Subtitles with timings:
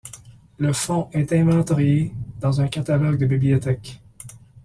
[0.57, 4.01] Le fonds est inventorié dans un catalogue de bibliothèque.